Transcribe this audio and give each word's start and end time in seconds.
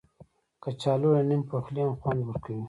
کچالو 0.63 1.09
له 1.15 1.21
نیم 1.29 1.41
پخلي 1.49 1.81
هم 1.85 1.91
خوند 2.01 2.19
ورکوي 2.23 2.59